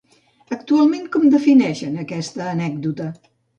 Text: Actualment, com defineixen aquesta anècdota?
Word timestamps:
Actualment, 0.55 1.03
com 1.17 1.27
defineixen 1.35 2.01
aquesta 2.07 2.51
anècdota? 2.57 3.15